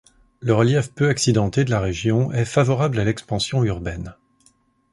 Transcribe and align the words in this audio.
Le 0.39 0.55
relief 0.55 0.91
peu 0.95 1.09
accidenté 1.09 1.63
de 1.63 1.69
la 1.69 1.79
région 1.79 2.31
est 2.31 2.43
favorable 2.45 2.99
à 2.99 3.03
l'expansion 3.03 3.63
urbaine. 3.63 4.15